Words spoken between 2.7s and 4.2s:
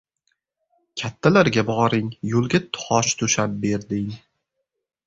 tosh to‘shab ber, deng.